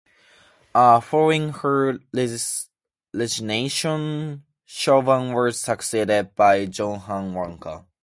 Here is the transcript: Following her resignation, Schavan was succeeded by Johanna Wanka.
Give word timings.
Following 0.73 1.49
her 1.49 1.99
resignation, 3.13 4.43
Schavan 4.67 5.35
was 5.35 5.59
succeeded 5.59 6.33
by 6.33 6.65
Johanna 6.65 7.31
Wanka. 7.37 7.85